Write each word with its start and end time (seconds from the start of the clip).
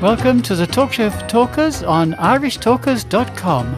Welcome 0.00 0.40
to 0.44 0.54
the 0.54 0.66
Talk 0.66 0.94
Show 0.94 1.10
for 1.10 1.28
Talkers 1.28 1.82
on 1.82 2.14
irishtalkers.com. 2.14 3.74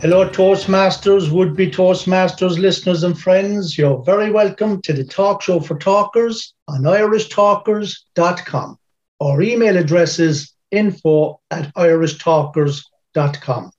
Hello, 0.00 0.30
Toastmasters, 0.30 1.30
would 1.30 1.54
be 1.54 1.70
Toastmasters 1.70 2.58
listeners 2.58 3.02
and 3.02 3.20
friends. 3.20 3.76
You're 3.76 4.02
very 4.04 4.30
welcome 4.30 4.80
to 4.80 4.94
the 4.94 5.04
Talk 5.04 5.42
Show 5.42 5.60
for 5.60 5.76
Talkers 5.76 6.54
on 6.68 6.84
irishtalkers.com. 6.84 8.78
Our 9.20 9.42
email 9.42 9.76
address 9.76 10.18
is 10.18 10.54
info 10.70 11.38
at 11.50 11.74
irishtalkers.com. 11.74 13.72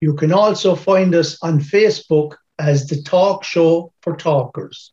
You 0.00 0.14
can 0.14 0.32
also 0.32 0.76
find 0.76 1.12
us 1.16 1.42
on 1.42 1.58
Facebook 1.58 2.36
as 2.58 2.86
the 2.86 3.02
Talk 3.02 3.44
Show 3.44 3.92
for 4.02 4.16
Talkers. 4.16 4.92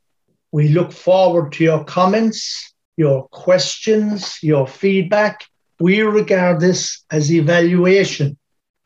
We 0.52 0.70
look 0.70 0.92
forward 0.92 1.52
to 1.54 1.64
your 1.64 1.84
comments, 1.84 2.74
your 2.98 3.28
questions, 3.30 4.40
your 4.42 4.68
feedback. 4.68 5.46
We 5.80 6.02
regard 6.02 6.60
this 6.60 7.04
as 7.12 7.32
evaluation. 7.32 8.38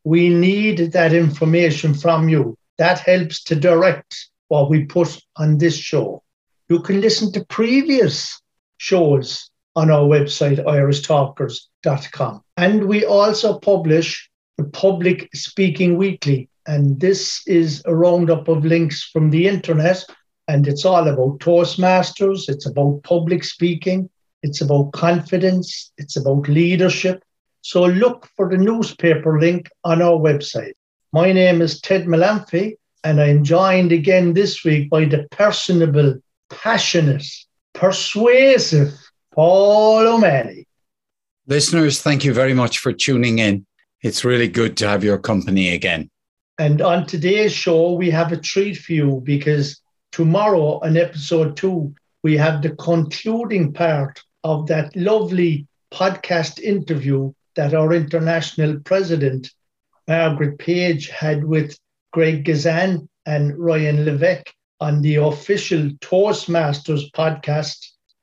We 0.04 0.30
need 0.30 0.92
that 0.92 1.14
information 1.14 1.94
from 1.94 2.30
you. 2.30 2.58
That 2.78 3.00
helps 3.00 3.44
to 3.46 3.56
direct 3.56 4.30
what 4.50 4.70
we 4.70 4.86
put 4.86 5.20
on 5.38 5.58
this 5.58 5.78
show. 5.78 6.24
You 6.70 6.80
can 6.82 7.02
listen 7.02 7.32
to 7.34 7.46
previous 7.46 8.42
shows 8.78 9.50
on 9.76 9.90
our 9.90 10.04
website, 10.04 10.64
irishtalkers.com. 10.64 12.44
And 12.58 12.86
we 12.86 13.06
also 13.06 13.60
publish 13.60 14.30
the 14.58 14.66
Public 14.66 15.30
Speaking 15.34 15.98
Weekly, 15.98 16.50
and 16.66 17.00
this 17.00 17.46
is 17.48 17.82
a 17.86 17.96
roundup 17.96 18.48
of 18.48 18.66
links 18.66 19.04
from 19.04 19.30
the 19.30 19.48
internet. 19.48 20.04
And 20.48 20.68
it's 20.68 20.86
all 20.86 21.08
about 21.08 21.40
Toastmasters, 21.40 22.50
it's 22.50 22.66
about 22.66 23.04
public 23.04 23.44
speaking, 23.44 24.10
it's 24.42 24.62
about 24.62 24.92
confidence, 24.92 25.92
it's 25.98 26.18
about 26.18 26.50
leadership. 26.50 27.24
So 27.62 27.86
look 27.86 28.28
for 28.36 28.50
the 28.50 28.58
newspaper 28.58 29.40
link 29.40 29.70
on 29.86 30.02
our 30.02 30.20
website. 30.20 30.74
My 31.14 31.32
name 31.32 31.62
is 31.62 31.80
Ted 31.80 32.06
Malamphy, 32.06 32.76
and 33.06 33.22
I'm 33.22 33.44
joined 33.44 33.94
again 33.94 34.34
this 34.34 34.66
week 34.66 34.90
by 34.90 35.06
the 35.06 35.28
personable, 35.32 36.20
passionate, 36.50 37.26
persuasive 37.74 38.94
Paul 39.34 40.08
O'Malley. 40.08 40.68
Listeners, 41.48 42.02
thank 42.02 42.26
you 42.26 42.34
very 42.34 42.54
much 42.54 42.80
for 42.80 42.92
tuning 42.92 43.40
in. 43.40 43.66
It's 44.02 44.26
really 44.26 44.50
good 44.50 44.76
to 44.78 44.88
have 44.88 45.04
your 45.04 45.18
company 45.18 45.74
again. 45.74 46.10
And 46.60 46.82
on 46.82 47.08
today's 47.08 47.52
show, 47.52 47.94
we 47.94 48.12
have 48.12 48.32
a 48.32 48.38
treat 48.38 48.76
for 48.78 48.94
you 48.94 49.22
because 49.24 49.82
tomorrow, 50.12 50.80
on 50.84 50.98
episode 50.98 51.58
two, 51.58 51.94
we 52.22 52.38
have 52.38 52.62
the 52.62 52.76
concluding 52.76 53.74
part 53.74 54.22
of 54.44 54.68
that 54.68 54.96
lovely 54.96 55.68
podcast 55.92 56.60
interview 56.60 57.34
that 57.56 57.74
our 57.74 57.94
international 57.94 58.80
president, 58.82 59.52
Margaret 60.08 60.58
Page, 60.60 61.10
had 61.10 61.44
with 61.44 61.78
Greg 62.12 62.46
Gazin 62.46 63.08
and 63.26 63.58
Ryan 63.58 64.06
Levesque 64.06 64.54
on 64.80 65.02
the 65.02 65.16
official 65.16 65.90
Toastmasters 66.02 67.10
podcast. 67.12 67.78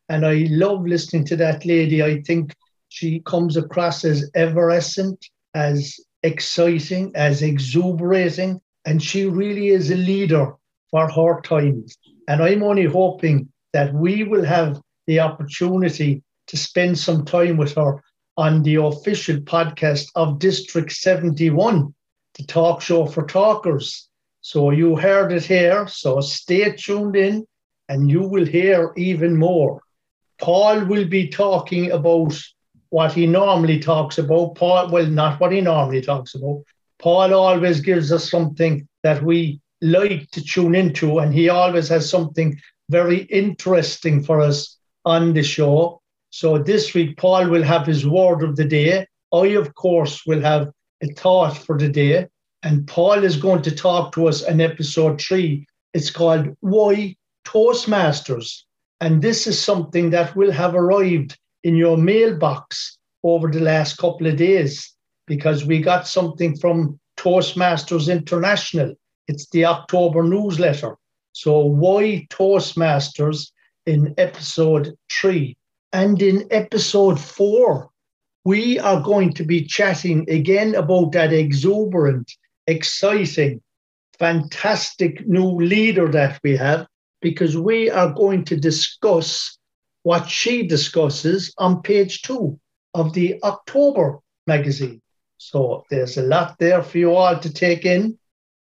And 0.09 0.27
I 0.27 0.47
love 0.51 0.87
listening 0.87 1.25
to 1.27 1.37
that 1.37 1.65
lady. 1.65 2.03
I 2.03 2.23
think 2.23 2.55
she 2.89 3.21
comes 3.21 3.57
across 3.57 4.05
as 4.05 4.31
effervescent, 4.35 5.25
as 5.55 5.99
exciting, 6.23 7.13
as 7.15 7.43
exuberating, 7.43 8.61
and 8.85 9.03
she 9.03 9.27
really 9.27 9.69
is 9.69 9.91
a 9.91 9.97
leader 9.97 10.55
for 10.91 11.11
her 11.11 11.41
times. 11.43 11.97
And 12.29 12.43
I'm 12.43 12.63
only 12.63 12.87
hoping 12.87 13.49
that 13.73 13.95
we 13.95 14.25
will 14.25 14.45
have 14.45 14.81
the 15.07 15.21
opportunity 15.21 16.23
to 16.49 16.57
spend 16.57 16.99
some 16.99 17.25
time 17.25 17.57
with 17.57 17.75
her 17.75 18.03
on 18.37 18.63
the 18.63 18.77
official 18.77 19.37
podcast 19.39 20.07
of 20.15 20.39
District 20.39 20.91
71, 20.91 21.95
the 22.35 22.45
talk 22.45 22.81
show 22.81 23.07
for 23.07 23.27
talkers. 23.27 24.09
So 24.41 24.71
you 24.71 24.97
heard 24.97 25.33
it 25.33 25.45
here. 25.45 25.87
So 25.89 26.21
stay 26.21 26.73
tuned 26.73 27.17
in 27.17 27.47
and 27.89 28.11
you 28.11 28.23
will 28.23 28.47
hear 28.47 28.93
even 28.97 29.37
more. 29.37 29.83
Paul 30.41 30.85
will 30.87 31.07
be 31.07 31.29
talking 31.29 31.91
about 31.91 32.35
what 32.91 33.13
he 33.13 33.27
normally 33.27 33.79
talks 33.79 34.19
about. 34.19 34.55
Paul, 34.57 34.91
well, 34.91 35.07
not 35.07 35.41
what 35.41 35.53
he 35.53 35.61
normally 35.61 36.03
talks 36.03 36.35
about. 36.35 36.63
Paul 36.99 37.33
always 37.33 37.81
gives 37.81 38.13
us 38.13 38.31
something 38.31 38.87
that 39.03 39.23
we 39.23 39.61
like 39.81 40.31
to 40.33 40.43
tune 40.43 40.75
into, 40.75 41.21
and 41.21 41.33
he 41.33 41.49
always 41.49 41.89
has 41.89 42.11
something 42.11 42.61
very 42.91 43.23
interesting 43.23 44.23
for 44.23 44.41
us 44.41 44.77
on 45.05 45.33
the 45.33 45.43
show. 45.43 46.03
So 46.31 46.59
this 46.59 46.93
week, 46.93 47.17
Paul 47.17 47.49
will 47.49 47.63
have 47.63 47.87
his 47.87 48.07
word 48.07 48.43
of 48.43 48.57
the 48.57 48.65
day. 48.65 49.07
I, 49.33 49.47
of 49.47 49.75
course, 49.75 50.27
will 50.27 50.43
have 50.43 50.71
a 51.03 51.07
thought 51.15 51.57
for 51.57 51.79
the 51.79 51.89
day. 51.89 52.27
And 52.63 52.87
Paul 52.87 53.25
is 53.25 53.37
going 53.37 53.63
to 53.63 53.75
talk 53.75 54.13
to 54.13 54.29
us 54.29 54.43
in 54.43 54.61
episode 54.61 55.21
three. 55.21 55.67
It's 55.95 56.11
called 56.11 56.55
Why 56.61 57.17
Toastmasters. 57.47 58.65
And 59.01 59.23
this 59.23 59.47
is 59.47 59.59
something 59.59 60.11
that 60.11 60.37
will 60.37 60.53
have 60.53 60.75
arrived 60.75 61.39
in 61.65 61.77
your 61.77 61.97
mailbox 61.97 62.99
over 63.23 63.51
the 63.51 63.61
last 63.61 63.99
couple 63.99 64.27
of 64.27 64.37
days 64.37 64.95
because 65.27 65.65
we 65.65 65.81
got 65.81 66.07
something 66.07 66.57
from 66.57 66.99
Toastmasters 67.17 68.11
International. 68.11 68.95
It's 69.29 69.49
the 69.51 69.67
October 69.67 70.23
newsletter. 70.23 70.97
So, 71.33 71.61
why 71.61 72.27
Toastmasters 72.31 73.51
in 73.87 74.15
episode 74.19 74.95
three? 75.11 75.57
And 75.93 76.21
in 76.23 76.47
episode 76.51 77.21
four, 77.21 77.91
we 78.45 78.79
are 78.79 79.01
going 79.01 79.33
to 79.35 79.45
be 79.45 79.65
chatting 79.65 80.29
again 80.31 80.75
about 80.75 81.13
that 81.13 81.33
exuberant, 81.33 82.33
exciting, 82.67 83.61
fantastic 84.19 85.27
new 85.27 85.51
leader 85.57 86.09
that 86.09 86.41
we 86.43 86.57
have, 86.57 86.87
because 87.21 87.57
we 87.57 87.91
are 87.91 88.13
going 88.13 88.45
to 88.47 88.57
discuss 88.57 89.59
what 90.03 90.29
she 90.29 90.67
discusses 90.67 91.53
on 91.59 91.83
page 91.83 92.23
two 92.23 92.59
of 92.95 93.13
the 93.13 93.41
October 93.43 94.19
magazine. 94.47 95.01
So 95.39 95.85
there's 95.91 96.17
a 96.19 96.23
lot 96.23 96.59
there 96.59 96.83
for 96.83 96.99
you 96.99 97.15
all 97.15 97.39
to 97.39 97.53
take 97.53 97.85
in. 97.85 98.19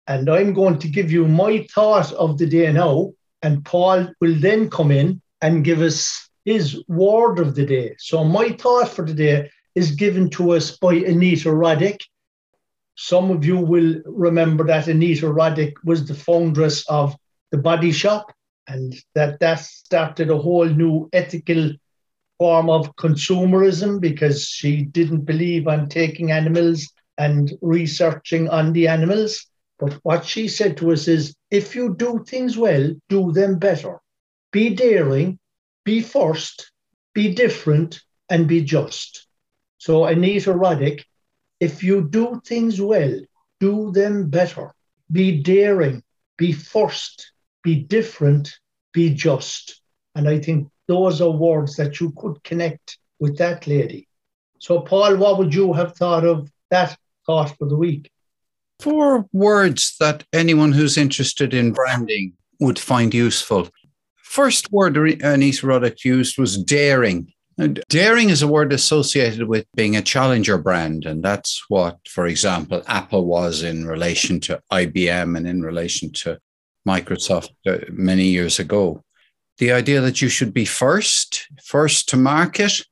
And 0.06 0.28
I'm 0.28 0.52
going 0.52 0.78
to 0.80 0.88
give 0.88 1.12
you 1.12 1.26
my 1.26 1.66
thought 1.74 2.12
of 2.12 2.38
the 2.38 2.46
day 2.46 2.72
now. 2.72 3.12
And 3.42 3.64
Paul 3.64 4.08
will 4.20 4.34
then 4.34 4.70
come 4.70 4.90
in 4.90 5.20
and 5.40 5.64
give 5.64 5.80
us 5.80 6.28
his 6.44 6.82
word 6.88 7.38
of 7.38 7.54
the 7.54 7.66
day. 7.66 7.94
So 7.98 8.24
my 8.24 8.50
thought 8.50 8.88
for 8.88 9.04
the 9.04 9.14
day 9.14 9.50
is 9.74 9.92
given 9.92 10.28
to 10.30 10.52
us 10.52 10.76
by 10.76 10.94
Anita 10.94 11.48
Roddick. 11.48 12.00
Some 12.96 13.30
of 13.30 13.44
you 13.44 13.56
will 13.56 14.02
remember 14.04 14.64
that 14.66 14.86
Anita 14.86 15.26
Roddick 15.26 15.74
was 15.84 16.06
the 16.06 16.14
foundress 16.14 16.88
of 16.88 17.16
The 17.50 17.58
Body 17.58 17.90
Shop 17.90 18.32
and 18.68 18.94
that 19.14 19.40
that 19.40 19.60
started 19.60 20.30
a 20.30 20.38
whole 20.38 20.66
new 20.66 21.08
ethical 21.12 21.72
form 22.38 22.70
of 22.70 22.94
consumerism 22.96 24.00
because 24.00 24.48
she 24.48 24.82
didn't 24.82 25.24
believe 25.24 25.68
on 25.68 25.88
taking 25.88 26.30
animals 26.32 26.88
and 27.18 27.52
researching 27.60 28.48
on 28.48 28.72
the 28.72 28.88
animals. 28.88 29.46
But 29.78 29.94
what 30.02 30.24
she 30.24 30.48
said 30.48 30.76
to 30.78 30.92
us 30.92 31.08
is 31.08 31.34
if 31.50 31.74
you 31.74 31.94
do 31.96 32.24
things 32.26 32.56
well, 32.56 32.94
do 33.08 33.32
them 33.32 33.58
better. 33.58 34.00
Be 34.52 34.74
daring, 34.74 35.38
be 35.84 36.00
first, 36.00 36.70
be 37.14 37.34
different, 37.34 38.00
and 38.30 38.46
be 38.46 38.62
just. 38.62 39.26
So, 39.78 40.04
Anita 40.04 40.52
Roddick, 40.52 41.04
if 41.60 41.82
you 41.82 42.08
do 42.08 42.40
things 42.46 42.80
well, 42.80 43.20
do 43.60 43.92
them 43.92 44.30
better. 44.30 44.72
Be 45.10 45.42
daring, 45.42 46.02
be 46.38 46.52
first, 46.52 47.31
be 47.62 47.76
different, 47.76 48.58
be 48.92 49.14
just. 49.14 49.80
And 50.14 50.28
I 50.28 50.38
think 50.38 50.68
those 50.88 51.20
are 51.20 51.30
words 51.30 51.76
that 51.76 52.00
you 52.00 52.12
could 52.16 52.42
connect 52.44 52.98
with 53.18 53.38
that 53.38 53.66
lady. 53.66 54.08
So, 54.58 54.80
Paul, 54.80 55.16
what 55.16 55.38
would 55.38 55.54
you 55.54 55.72
have 55.72 55.96
thought 55.96 56.24
of 56.24 56.50
that 56.70 56.96
thought 57.26 57.56
for 57.56 57.68
the 57.68 57.76
week? 57.76 58.10
Four 58.80 59.26
words 59.32 59.96
that 60.00 60.24
anyone 60.32 60.72
who's 60.72 60.98
interested 60.98 61.54
in 61.54 61.72
branding 61.72 62.34
would 62.60 62.78
find 62.78 63.14
useful. 63.14 63.68
First 64.16 64.72
word 64.72 64.96
uh, 64.96 65.28
Anita 65.28 65.66
Roddick 65.66 66.04
used 66.04 66.38
was 66.38 66.62
daring. 66.62 67.32
Uh, 67.58 67.64
and 67.64 67.82
daring 67.88 68.30
is 68.30 68.42
a 68.42 68.48
word 68.48 68.72
associated 68.72 69.46
with 69.46 69.66
being 69.74 69.94
a 69.96 70.02
challenger 70.02 70.58
brand. 70.58 71.04
And 71.04 71.22
that's 71.22 71.64
what, 71.68 71.98
for 72.08 72.26
example, 72.26 72.82
Apple 72.86 73.26
was 73.26 73.62
in 73.62 73.86
relation 73.86 74.40
to 74.40 74.60
IBM 74.72 75.36
and 75.36 75.46
in 75.46 75.62
relation 75.62 76.12
to 76.12 76.38
Microsoft 76.86 77.50
uh, 77.66 77.78
many 77.90 78.24
years 78.24 78.58
ago. 78.58 79.02
The 79.58 79.72
idea 79.72 80.00
that 80.00 80.20
you 80.22 80.28
should 80.28 80.52
be 80.52 80.64
first, 80.64 81.46
first 81.64 82.08
to 82.08 82.16
market, 82.16 82.82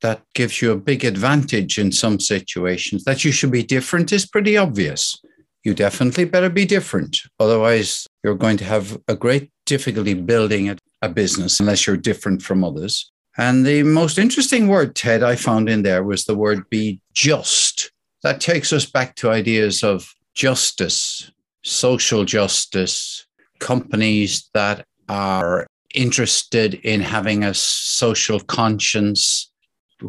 that 0.00 0.22
gives 0.34 0.62
you 0.62 0.70
a 0.70 0.76
big 0.76 1.04
advantage 1.04 1.78
in 1.78 1.90
some 1.92 2.20
situations. 2.20 3.04
That 3.04 3.24
you 3.24 3.32
should 3.32 3.50
be 3.50 3.62
different 3.62 4.12
is 4.12 4.26
pretty 4.26 4.56
obvious. 4.56 5.20
You 5.64 5.74
definitely 5.74 6.24
better 6.24 6.48
be 6.48 6.64
different. 6.64 7.18
Otherwise, 7.40 8.06
you're 8.22 8.36
going 8.36 8.56
to 8.58 8.64
have 8.64 8.98
a 9.08 9.16
great 9.16 9.50
difficulty 9.66 10.14
building 10.14 10.70
a, 10.70 10.76
a 11.02 11.08
business 11.08 11.60
unless 11.60 11.86
you're 11.86 11.96
different 11.96 12.42
from 12.42 12.64
others. 12.64 13.10
And 13.36 13.66
the 13.66 13.82
most 13.82 14.18
interesting 14.18 14.68
word, 14.68 14.94
Ted, 14.94 15.22
I 15.22 15.36
found 15.36 15.68
in 15.68 15.82
there 15.82 16.02
was 16.02 16.24
the 16.24 16.36
word 16.36 16.68
be 16.70 17.00
just. 17.12 17.92
That 18.22 18.40
takes 18.40 18.72
us 18.72 18.86
back 18.86 19.14
to 19.16 19.30
ideas 19.30 19.84
of 19.84 20.12
justice, 20.34 21.30
social 21.68 22.24
justice, 22.24 23.26
companies 23.58 24.48
that 24.54 24.86
are 25.08 25.66
interested 25.94 26.74
in 26.74 27.00
having 27.00 27.44
a 27.44 27.54
social 27.54 28.40
conscience. 28.40 29.50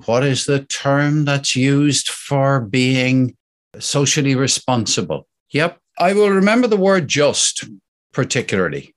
What 0.06 0.24
is 0.24 0.46
the 0.46 0.66
term 0.66 1.26
that's 1.26 1.56
used 1.56 2.10
for 2.10 2.62
being 2.62 3.36
socially 3.80 4.36
responsible? 4.36 5.28
Yep, 5.52 5.80
I 5.98 6.14
will 6.14 6.30
remember 6.30 6.68
the 6.68 6.78
word 6.78 7.08
just 7.08 7.66
particularly. 8.14 8.94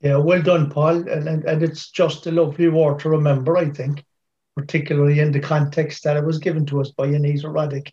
Yeah, 0.00 0.16
well 0.16 0.42
done, 0.42 0.70
Paul. 0.70 1.08
And, 1.08 1.28
and, 1.28 1.44
and 1.44 1.62
it's 1.62 1.90
just 1.90 2.26
a 2.26 2.30
lovely 2.30 2.68
word 2.68 3.00
to 3.00 3.10
remember, 3.10 3.56
I 3.58 3.68
think, 3.70 4.02
particularly 4.56 5.20
in 5.20 5.32
the 5.32 5.40
context 5.40 6.04
that 6.04 6.16
it 6.16 6.24
was 6.24 6.38
given 6.38 6.64
to 6.66 6.80
us 6.80 6.90
by 6.90 7.06
Anita 7.06 7.48
Roddick. 7.48 7.92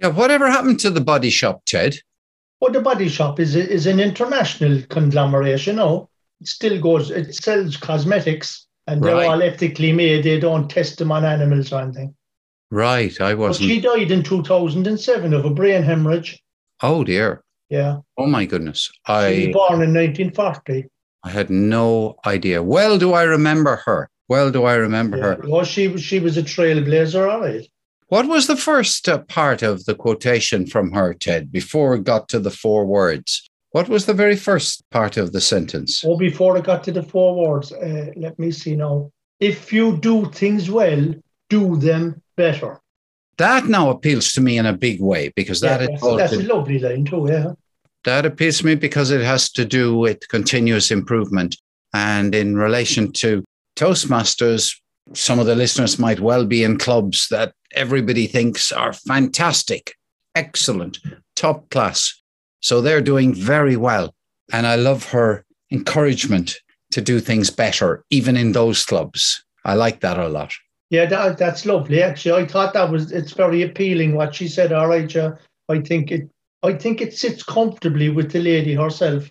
Yeah, 0.00 0.08
whatever 0.08 0.50
happened 0.50 0.80
to 0.80 0.90
the 0.90 1.00
body 1.00 1.30
shop, 1.30 1.62
Ted? 1.66 1.98
Well, 2.60 2.72
the 2.72 2.80
body 2.80 3.08
shop 3.08 3.38
is 3.40 3.54
is 3.54 3.86
an 3.86 4.00
international 4.00 4.82
conglomeration. 4.88 5.76
You 5.76 5.80
know, 5.82 6.08
it 6.40 6.48
still 6.48 6.80
goes. 6.80 7.10
It 7.10 7.34
sells 7.34 7.76
cosmetics, 7.76 8.66
and 8.86 9.02
they're 9.02 9.14
Right. 9.14 9.28
all 9.28 9.42
ethically 9.42 9.92
made. 9.92 10.24
They 10.24 10.40
don't 10.40 10.68
test 10.68 10.98
them 10.98 11.12
on 11.12 11.24
animals 11.24 11.72
or 11.72 11.82
anything. 11.82 12.14
Right, 12.70 13.18
I 13.20 13.32
wasn't. 13.34 13.70
she 13.70 13.80
died 13.80 14.10
in 14.10 14.22
2007 14.22 15.32
of 15.32 15.44
a 15.44 15.50
brain 15.50 15.82
hemorrhage. 15.82 16.38
oh 16.82 17.02
dear. 17.04 17.42
Yeah, 17.70 17.98
Oh 18.16 18.26
my 18.26 18.44
goodness. 18.46 18.90
I 19.06 19.32
she 19.34 19.46
was 19.48 19.54
born 19.54 19.82
in 19.82 19.92
1940. 19.92 20.86
I 21.22 21.30
had 21.30 21.50
no 21.50 22.16
idea. 22.26 22.62
Well, 22.62 22.96
do 22.98 23.12
I 23.12 23.24
remember 23.24 23.76
her? 23.84 24.08
Well, 24.28 24.50
do 24.50 24.64
I 24.64 24.74
remember 24.74 25.16
Yeah. 25.18 25.24
her? 25.24 25.44
Well, 25.46 25.64
she 25.64 25.88
was 25.88 26.02
she 26.02 26.18
was 26.20 26.36
a 26.38 26.42
trailblazer, 26.42 27.30
all 27.30 27.40
right. 27.40 27.66
What 28.08 28.26
was 28.26 28.46
the 28.46 28.56
first 28.56 29.06
uh, 29.06 29.18
part 29.18 29.62
of 29.62 29.84
the 29.84 29.94
quotation 29.94 30.66
from 30.66 30.92
her, 30.92 31.12
Ted, 31.12 31.52
before 31.52 31.94
it 31.94 32.04
got 32.04 32.28
to 32.30 32.40
the 32.40 32.50
four 32.50 32.86
words? 32.86 33.48
What 33.72 33.90
was 33.90 34.06
the 34.06 34.14
very 34.14 34.36
first 34.36 34.82
part 34.90 35.18
of 35.18 35.32
the 35.32 35.42
sentence? 35.42 36.02
Oh, 36.06 36.16
before 36.16 36.56
it 36.56 36.64
got 36.64 36.82
to 36.84 36.92
the 36.92 37.02
four 37.02 37.34
words, 37.36 37.70
uh, 37.70 38.12
let 38.16 38.38
me 38.38 38.50
see 38.50 38.76
now. 38.76 39.10
If 39.40 39.72
you 39.74 39.98
do 39.98 40.30
things 40.30 40.70
well, 40.70 41.14
do 41.50 41.76
them 41.76 42.22
better. 42.36 42.80
That 43.36 43.66
now 43.66 43.90
appeals 43.90 44.32
to 44.32 44.40
me 44.40 44.56
in 44.56 44.64
a 44.64 44.72
big 44.72 45.02
way 45.02 45.30
because 45.36 45.60
that 45.60 45.80
Yeah, 45.80 45.86
that's, 46.00 46.16
that's 46.16 46.32
a 46.32 46.42
lovely 46.42 46.78
line 46.78 47.04
too. 47.04 47.26
Yeah. 47.28 47.52
that 48.04 48.24
appeals 48.24 48.58
to 48.58 48.66
me 48.66 48.74
because 48.74 49.10
it 49.10 49.20
has 49.20 49.50
to 49.52 49.66
do 49.66 49.96
with 49.98 50.26
continuous 50.28 50.90
improvement. 50.90 51.56
And 51.92 52.34
in 52.34 52.56
relation 52.56 53.12
to 53.12 53.44
Toastmasters, 53.76 54.74
some 55.14 55.38
of 55.38 55.46
the 55.46 55.54
listeners 55.54 55.98
might 55.98 56.20
well 56.20 56.44
be 56.44 56.64
in 56.64 56.78
clubs 56.78 57.28
that 57.30 57.52
everybody 57.72 58.26
thinks 58.26 58.72
are 58.72 58.92
fantastic, 58.92 59.94
excellent, 60.34 60.98
top 61.36 61.68
class. 61.70 62.20
So 62.60 62.80
they're 62.80 63.00
doing 63.00 63.34
very 63.34 63.76
well. 63.76 64.14
And 64.52 64.66
I 64.66 64.76
love 64.76 65.10
her 65.10 65.44
encouragement 65.70 66.56
to 66.90 67.00
do 67.00 67.20
things 67.20 67.50
better, 67.50 68.04
even 68.10 68.36
in 68.36 68.52
those 68.52 68.84
clubs. 68.84 69.44
I 69.64 69.74
like 69.74 70.00
that 70.00 70.18
a 70.18 70.28
lot. 70.28 70.54
Yeah, 70.90 71.04
that, 71.06 71.36
that's 71.36 71.66
lovely. 71.66 72.02
Actually, 72.02 72.42
I 72.42 72.46
thought 72.46 72.72
that 72.72 72.90
was 72.90 73.12
it's 73.12 73.32
very 73.32 73.62
appealing 73.62 74.14
what 74.14 74.34
she 74.34 74.48
said. 74.48 74.72
All 74.72 74.88
right, 74.88 75.12
yeah, 75.12 75.32
I 75.68 75.80
think 75.80 76.10
it 76.10 76.30
I 76.62 76.72
think 76.72 77.02
it 77.02 77.12
sits 77.12 77.42
comfortably 77.42 78.08
with 78.08 78.32
the 78.32 78.40
lady 78.40 78.74
herself, 78.74 79.30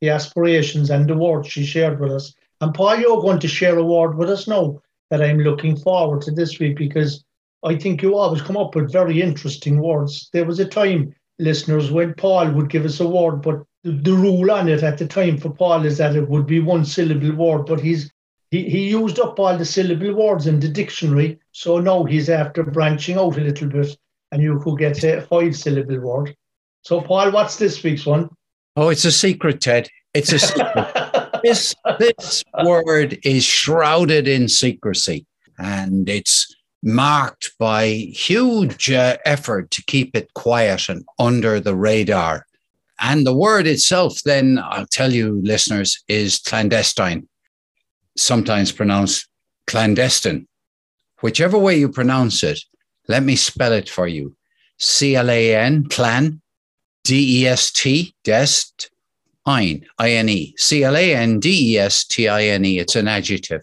the 0.00 0.10
aspirations 0.10 0.90
and 0.90 1.08
the 1.08 1.16
words 1.16 1.48
she 1.48 1.64
shared 1.64 2.00
with 2.00 2.10
us. 2.10 2.34
And 2.60 2.74
Paul, 2.74 2.96
you're 2.96 3.22
going 3.22 3.38
to 3.38 3.48
share 3.48 3.78
a 3.78 3.84
word 3.84 4.16
with 4.16 4.28
us 4.28 4.48
now 4.48 4.80
that 5.10 5.22
I'm 5.22 5.38
looking 5.38 5.76
forward 5.76 6.22
to 6.22 6.30
this 6.30 6.58
week 6.58 6.76
because 6.76 7.24
I 7.64 7.76
think 7.76 8.02
you 8.02 8.16
always 8.16 8.42
come 8.42 8.56
up 8.56 8.74
with 8.74 8.92
very 8.92 9.20
interesting 9.20 9.80
words. 9.80 10.28
There 10.32 10.44
was 10.44 10.60
a 10.60 10.64
time, 10.64 11.14
listeners, 11.38 11.90
when 11.90 12.14
Paul 12.14 12.50
would 12.52 12.70
give 12.70 12.84
us 12.84 13.00
a 13.00 13.08
word, 13.08 13.42
but 13.42 13.62
the, 13.84 13.92
the 13.92 14.12
rule 14.12 14.50
on 14.50 14.68
it 14.68 14.82
at 14.82 14.98
the 14.98 15.06
time 15.06 15.38
for 15.38 15.50
Paul 15.50 15.84
is 15.84 15.98
that 15.98 16.16
it 16.16 16.28
would 16.28 16.46
be 16.46 16.60
one 16.60 16.84
syllable 16.84 17.32
word, 17.34 17.66
but 17.66 17.80
he's 17.80 18.10
he, 18.50 18.68
he 18.68 18.88
used 18.88 19.18
up 19.18 19.38
all 19.38 19.58
the 19.58 19.64
syllable 19.64 20.14
words 20.14 20.46
in 20.46 20.58
the 20.58 20.68
dictionary, 20.68 21.38
so 21.52 21.80
now 21.80 22.04
he's 22.04 22.30
after 22.30 22.62
branching 22.62 23.18
out 23.18 23.36
a 23.36 23.40
little 23.42 23.68
bit, 23.68 23.94
and 24.32 24.42
you 24.42 24.58
could 24.60 24.78
get 24.78 25.04
a 25.04 25.20
five 25.20 25.54
syllable 25.54 26.00
word. 26.00 26.34
So, 26.82 27.02
Paul, 27.02 27.30
what's 27.32 27.56
this 27.56 27.82
week's 27.82 28.06
one? 28.06 28.30
Oh, 28.76 28.88
it's 28.88 29.04
a 29.04 29.12
secret, 29.12 29.60
Ted. 29.60 29.88
It's 30.14 30.32
a 30.32 30.38
secret. 30.38 31.14
this 31.42 31.74
this 31.98 32.44
word 32.64 33.18
is 33.24 33.44
shrouded 33.44 34.28
in 34.28 34.48
secrecy 34.48 35.26
and 35.58 36.08
it's 36.08 36.54
marked 36.82 37.50
by 37.58 37.86
huge 37.86 38.90
uh, 38.90 39.16
effort 39.24 39.70
to 39.72 39.82
keep 39.84 40.16
it 40.16 40.32
quiet 40.34 40.88
and 40.88 41.04
under 41.18 41.58
the 41.58 41.74
radar. 41.74 42.46
And 43.00 43.26
the 43.26 43.34
word 43.34 43.66
itself 43.66 44.22
then 44.24 44.58
i'll 44.62 44.86
tell 44.86 45.12
you 45.12 45.40
listeners 45.42 46.02
is 46.08 46.38
clandestine 46.38 47.28
sometimes 48.16 48.72
pronounced 48.72 49.28
clandestine. 49.66 50.46
Whichever 51.20 51.58
way 51.58 51.78
you 51.78 51.88
pronounce 51.88 52.42
it 52.42 52.60
let 53.08 53.22
me 53.22 53.36
spell 53.36 53.72
it 53.72 53.88
for 53.88 54.06
you. 54.06 54.36
C-l-a-n 54.78 55.88
clan 55.88 56.40
d-e-s-t 57.04 58.14
dest 59.48 59.84
I-N-E, 59.98 60.54
C-L-A-N-D-E-S-T-I-N-E. 60.56 62.78
It's 62.78 62.96
an 62.96 63.08
adjective. 63.08 63.62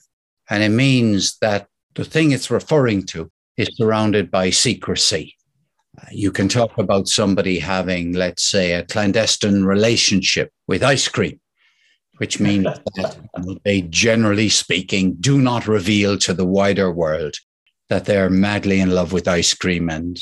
And 0.50 0.64
it 0.64 0.70
means 0.70 1.38
that 1.40 1.68
the 1.96 2.04
thing 2.04 2.32
it's 2.32 2.52
referring 2.52 3.06
to 3.08 3.32
is 3.58 3.70
surrounded 3.74 4.32
by 4.32 4.50
secrecy. 4.50 5.36
Uh, 5.98 6.08
You 6.12 6.32
can 6.32 6.48
talk 6.48 6.78
about 6.78 7.08
somebody 7.08 7.60
having, 7.60 8.14
let's 8.14 8.44
say, 8.44 8.74
a 8.74 8.84
clandestine 8.84 9.64
relationship 9.64 10.52
with 10.68 10.84
ice 10.84 11.08
cream, 11.08 11.40
which 12.18 12.40
means 12.40 12.66
that 12.96 13.18
they, 13.64 13.82
generally 13.82 14.50
speaking, 14.50 15.16
do 15.20 15.40
not 15.40 15.68
reveal 15.68 16.18
to 16.20 16.34
the 16.34 16.46
wider 16.46 16.92
world 16.92 17.36
that 17.90 18.06
they're 18.06 18.32
madly 18.32 18.80
in 18.80 18.90
love 18.90 19.14
with 19.14 19.28
ice 19.28 19.54
cream 19.54 19.90
and 19.90 20.18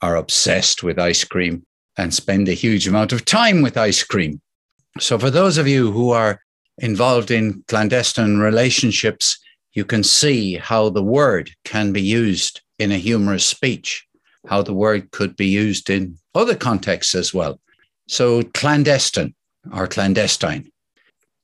are 0.00 0.16
obsessed 0.16 0.82
with 0.82 0.98
ice 0.98 1.24
cream 1.24 1.64
and 1.98 2.14
spend 2.14 2.48
a 2.48 2.52
huge 2.52 2.88
amount 2.88 3.12
of 3.12 3.24
time 3.24 3.62
with 3.62 3.76
ice 3.76 4.04
cream. 4.04 4.40
So, 5.00 5.18
for 5.18 5.30
those 5.30 5.58
of 5.58 5.66
you 5.66 5.90
who 5.90 6.10
are 6.10 6.40
involved 6.78 7.30
in 7.30 7.64
clandestine 7.68 8.38
relationships, 8.38 9.38
you 9.72 9.84
can 9.84 10.04
see 10.04 10.56
how 10.56 10.90
the 10.90 11.02
word 11.02 11.50
can 11.64 11.92
be 11.92 12.02
used 12.02 12.60
in 12.78 12.92
a 12.92 12.98
humorous 12.98 13.46
speech, 13.46 14.06
how 14.46 14.62
the 14.62 14.74
word 14.74 15.10
could 15.10 15.34
be 15.36 15.46
used 15.46 15.88
in 15.88 16.18
other 16.34 16.54
contexts 16.54 17.14
as 17.14 17.32
well. 17.32 17.58
So, 18.08 18.42
clandestine 18.54 19.34
or 19.72 19.86
clandestine. 19.86 20.70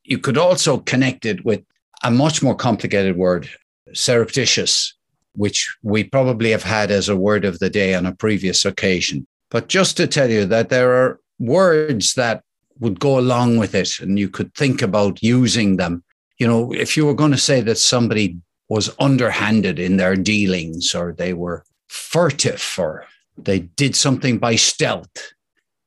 You 0.05 0.19
could 0.19 0.37
also 0.37 0.79
connect 0.79 1.25
it 1.25 1.45
with 1.45 1.63
a 2.05 2.11
much 2.11 2.43
more 2.43 2.55
complicated 2.55 3.17
word, 3.17 3.49
surreptitious, 3.95 4.95
which 5.35 5.75
we 5.83 6.05
probably 6.05 6.51
have 6.51 6.63
had 6.63 6.91
as 6.91 7.09
a 7.09 7.17
word 7.17 7.45
of 7.45 7.59
the 7.59 7.71
day 7.71 7.95
on 7.95 8.07
a 8.07 8.15
previous 8.15 8.65
occasion. 8.65 9.27
But 9.51 9.69
just 9.69 9.97
to 9.97 10.07
tell 10.07 10.31
you 10.31 10.45
that 10.47 10.69
there 10.69 10.93
are 10.93 11.21
words 11.39 12.15
that 12.15 12.43
would 12.81 13.01
go 13.01 13.19
along 13.19 13.59
with 13.59 13.75
it 13.75 13.99
and 14.01 14.19
you 14.19 14.29
could 14.29 14.55
think 14.55 14.83
about 14.83 15.23
using 15.23 15.77
them. 15.77 16.03
You 16.39 16.47
know, 16.47 16.73
if 16.73 16.97
you 16.97 17.07
were 17.07 17.15
going 17.15 17.33
to 17.33 17.39
say 17.39 17.61
that 17.63 17.79
somebody 17.79 18.37
was 18.69 18.95
underhanded 19.01 19.79
in 19.79 19.97
their 19.97 20.15
dealings 20.15 20.95
or 20.95 21.13
they 21.13 21.33
were 21.33 21.65
furtive 21.89 22.75
or 22.79 23.07
they 23.37 23.61
did 23.61 23.97
something 23.97 24.39
by 24.39 24.57
stealth, 24.57 25.33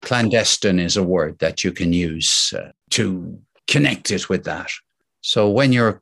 clandestine 0.02 0.80
is 0.80 0.98
a 0.98 1.04
word 1.04 1.38
that 1.40 1.64
you 1.64 1.72
can 1.72 1.94
use 1.94 2.54
uh, 2.58 2.72
to 2.90 3.40
connect 3.68 4.12
it 4.12 4.30
with 4.30 4.44
that. 4.46 4.70
So 5.22 5.50
when 5.50 5.72
you're 5.72 6.02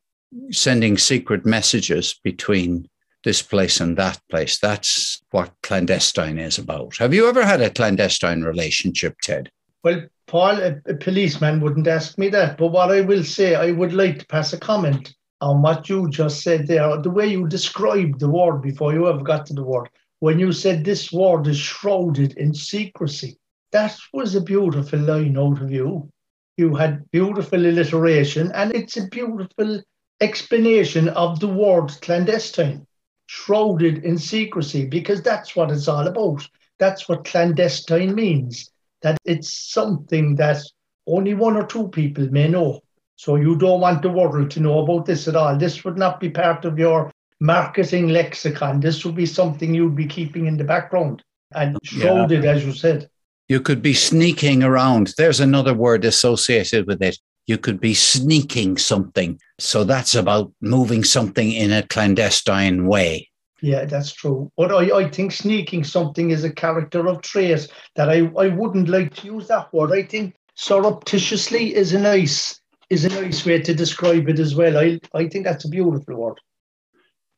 sending 0.51 0.97
secret 0.97 1.45
messages 1.45 2.19
between 2.23 2.87
this 3.23 3.41
place 3.41 3.81
and 3.81 3.97
that 3.97 4.19
place, 4.29 4.57
that's 4.57 5.21
what 5.31 5.51
clandestine 5.61 6.39
is 6.39 6.57
about. 6.57 6.95
Have 6.97 7.13
you 7.13 7.27
ever 7.27 7.45
had 7.45 7.61
a 7.61 7.69
clandestine 7.69 8.43
relationship, 8.43 9.17
Ted? 9.21 9.51
Well, 9.83 10.03
Paul, 10.29 10.61
a, 10.61 10.79
a 10.85 10.93
policeman 10.93 11.59
wouldn't 11.59 11.87
ask 11.87 12.19
me 12.19 12.29
that, 12.29 12.59
but 12.59 12.67
what 12.67 12.91
I 12.91 13.01
will 13.01 13.23
say, 13.23 13.55
I 13.55 13.71
would 13.71 13.93
like 13.93 14.19
to 14.19 14.27
pass 14.27 14.53
a 14.53 14.59
comment 14.59 15.15
on 15.41 15.63
what 15.63 15.89
you 15.89 16.07
just 16.07 16.43
said 16.43 16.67
there, 16.67 17.01
the 17.01 17.09
way 17.09 17.25
you 17.25 17.47
described 17.47 18.19
the 18.19 18.29
word 18.29 18.61
before 18.61 18.93
you 18.93 19.09
ever 19.09 19.23
got 19.23 19.47
to 19.47 19.55
the 19.55 19.63
word. 19.63 19.89
When 20.19 20.37
you 20.37 20.53
said 20.53 20.85
this 20.85 21.11
word 21.11 21.47
is 21.47 21.57
shrouded 21.57 22.37
in 22.37 22.53
secrecy, 22.53 23.39
that 23.71 23.97
was 24.13 24.35
a 24.35 24.41
beautiful 24.41 24.99
line 24.99 25.35
out 25.35 25.63
of 25.63 25.71
you. 25.71 26.11
You 26.57 26.75
had 26.75 27.09
beautiful 27.09 27.65
alliteration, 27.65 28.51
and 28.51 28.75
it's 28.75 28.97
a 28.97 29.07
beautiful 29.07 29.81
explanation 30.21 31.09
of 31.09 31.39
the 31.39 31.47
word 31.47 31.87
clandestine, 32.01 32.85
shrouded 33.25 34.03
in 34.03 34.19
secrecy, 34.19 34.85
because 34.85 35.23
that's 35.23 35.55
what 35.55 35.71
it's 35.71 35.87
all 35.87 36.05
about. 36.05 36.47
That's 36.77 37.09
what 37.09 37.25
clandestine 37.25 38.13
means 38.13 38.69
that 39.01 39.17
it's 39.25 39.71
something 39.71 40.35
that 40.35 40.61
only 41.07 41.33
one 41.33 41.55
or 41.55 41.65
two 41.65 41.87
people 41.89 42.29
may 42.31 42.47
know. 42.47 42.81
So 43.15 43.35
you 43.35 43.55
don't 43.55 43.81
want 43.81 44.01
the 44.01 44.09
world 44.09 44.51
to 44.51 44.59
know 44.59 44.79
about 44.79 45.05
this 45.05 45.27
at 45.27 45.35
all. 45.35 45.57
This 45.57 45.83
would 45.83 45.97
not 45.97 46.19
be 46.19 46.29
part 46.29 46.65
of 46.65 46.79
your 46.79 47.11
marketing 47.39 48.09
lexicon. 48.09 48.79
This 48.79 49.03
would 49.03 49.15
be 49.15 49.25
something 49.25 49.73
you'd 49.73 49.95
be 49.95 50.05
keeping 50.05 50.45
in 50.45 50.57
the 50.57 50.63
background 50.63 51.23
and 51.53 51.77
shrouded, 51.83 52.43
yeah. 52.43 52.51
as 52.51 52.65
you 52.65 52.73
said. 52.73 53.09
You 53.47 53.59
could 53.59 53.81
be 53.81 53.93
sneaking 53.93 54.63
around. 54.63 55.13
There's 55.17 55.39
another 55.39 55.73
word 55.73 56.05
associated 56.05 56.85
with 56.85 57.01
it. 57.01 57.17
You 57.47 57.57
could 57.57 57.79
be 57.79 57.95
sneaking 57.95 58.77
something. 58.77 59.39
So 59.57 59.83
that's 59.83 60.13
about 60.13 60.53
moving 60.61 61.03
something 61.03 61.51
in 61.51 61.71
a 61.71 61.83
clandestine 61.87 62.85
way. 62.85 63.28
Yeah, 63.61 63.85
that's 63.85 64.13
true. 64.13 64.51
But 64.55 64.71
I, 64.71 64.97
I 64.97 65.09
think 65.09 65.31
sneaking 65.31 65.83
something 65.83 66.31
is 66.31 66.43
a 66.43 66.51
character 66.51 67.07
of 67.07 67.21
trait 67.21 67.67
that 67.95 68.09
I, 68.09 68.31
I 68.37 68.47
wouldn't 68.47 68.89
like 68.89 69.13
to 69.15 69.27
use 69.27 69.47
that 69.47 69.73
word. 69.73 69.91
I 69.91 70.03
think 70.03 70.35
surreptitiously 70.55 71.75
is 71.75 71.93
a 71.93 71.99
nice 71.99 72.59
is 72.89 73.05
a 73.05 73.09
nice 73.09 73.45
way 73.45 73.61
to 73.61 73.73
describe 73.73 74.27
it 74.29 74.39
as 74.39 74.55
well. 74.55 74.77
I 74.77 74.99
I 75.13 75.27
think 75.27 75.45
that's 75.45 75.65
a 75.65 75.69
beautiful 75.69 76.15
word. 76.15 76.39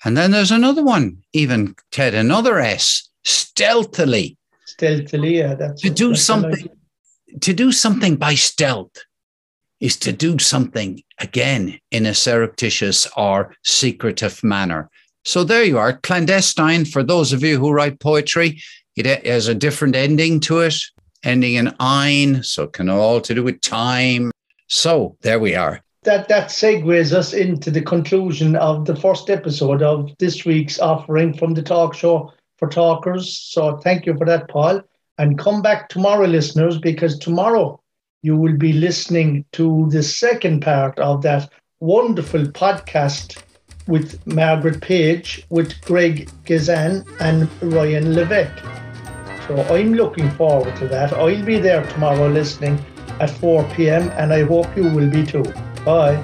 And 0.04 0.18
then 0.18 0.32
there's 0.32 0.52
another 0.52 0.84
one, 0.84 1.24
even 1.34 1.76
Ted, 1.92 2.16
another 2.16 2.60
S, 2.60 3.10
stealthily. 3.24 4.38
Stealthily, 4.66 5.38
yeah. 5.38 5.54
That's 5.54 5.82
to 5.82 5.90
do 5.90 6.10
that's 6.10 6.24
something 6.24 6.70
to 7.42 7.54
do 7.54 7.72
something 7.72 8.16
by 8.16 8.36
stealth 8.36 8.96
is 9.80 9.98
to 9.98 10.12
do 10.12 10.38
something 10.38 11.02
again 11.20 11.80
in 11.90 12.06
a 12.06 12.14
surreptitious 12.14 13.08
or 13.18 13.56
secretive 13.64 14.44
manner. 14.44 14.90
So 15.24 15.44
there 15.44 15.64
you 15.64 15.78
are, 15.78 15.94
clandestine. 15.94 16.86
For 16.86 17.04
those 17.04 17.32
of 17.32 17.44
you 17.44 17.60
who 17.60 17.72
write 17.72 18.00
poetry, 18.00 18.62
it 18.96 19.26
has 19.26 19.48
a 19.48 19.56
different 19.56 19.96
ending 19.96 20.40
to 20.42 20.60
it, 20.60 20.76
ending 21.24 21.56
in 21.56 21.74
ein, 21.80 22.44
so 22.44 22.64
it 22.64 22.74
can 22.74 22.90
all 22.90 23.22
to 23.22 23.36
do 23.36 23.44
with 23.44 23.62
time. 23.62 24.32
So 24.68 25.18
there 25.22 25.40
we 25.40 25.56
are. 25.56 25.82
That 26.04 26.28
that 26.30 26.50
segues 26.50 27.14
us 27.14 27.34
into 27.34 27.70
the 27.70 27.82
conclusion 27.82 28.56
of 28.56 28.86
the 28.86 28.96
first 28.96 29.30
episode 29.30 29.84
of 29.84 30.10
this 30.18 30.46
week's 30.46 30.80
offering 30.80 31.38
from 31.38 31.54
the 31.54 31.62
talk 31.62 31.94
show 31.94 32.34
for 32.58 32.68
talkers. 32.68 33.38
So 33.38 33.78
thank 33.78 34.08
you 34.08 34.18
for 34.18 34.26
that, 34.26 34.50
Paul. 34.50 34.82
And 35.20 35.38
come 35.38 35.62
back 35.62 35.90
tomorrow, 35.90 36.26
listeners, 36.26 36.80
because 36.80 37.20
tomorrow 37.20 37.80
you 38.24 38.36
will 38.36 38.58
be 38.58 38.74
listening 38.74 39.46
to 39.52 39.88
the 39.92 40.02
second 40.02 40.62
part 40.62 40.98
of 40.98 41.22
that 41.22 41.50
wonderful 41.80 42.46
podcast 42.46 43.40
with 43.92 44.26
Margaret 44.26 44.80
Page, 44.80 45.46
with 45.50 45.80
Greg 45.82 46.30
Gazin 46.46 47.06
and 47.20 47.50
Ryan 47.62 48.16
Levesque. 48.16 48.64
So 49.48 49.62
I'm 49.64 49.94
looking 49.94 50.32
forward 50.32 50.74
to 50.78 50.88
that. 50.88 51.12
I'll 51.12 51.44
be 51.44 51.60
there 51.60 51.86
tomorrow 51.88 52.30
listening 52.30 52.80
at 53.20 53.30
4 53.30 53.66
p.m. 53.76 54.10
and 54.12 54.32
I 54.32 54.44
hope 54.44 54.76
you 54.78 54.84
will 54.84 55.10
be 55.10 55.26
too. 55.26 55.44
Bye. 55.84 56.16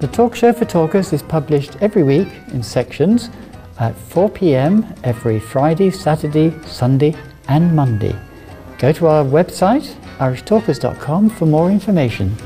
The 0.00 0.08
Talk 0.12 0.34
Show 0.34 0.52
for 0.52 0.64
Talkers 0.64 1.12
is 1.12 1.22
published 1.22 1.76
every 1.80 2.02
week 2.02 2.28
in 2.48 2.64
sections 2.64 3.30
at 3.78 3.94
4 3.96 4.28
p.m. 4.30 4.92
every 5.04 5.38
Friday, 5.38 5.90
Saturday, 5.90 6.52
Sunday, 6.66 7.14
and 7.48 7.76
Monday. 7.76 8.16
Go 8.78 8.90
to 8.90 9.06
our 9.06 9.24
website 9.24 9.94
irishtalkers.com 10.18 11.30
for 11.30 11.46
more 11.46 11.70
information. 11.70 12.36